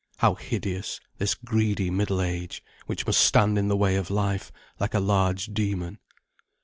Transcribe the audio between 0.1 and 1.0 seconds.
How hideous,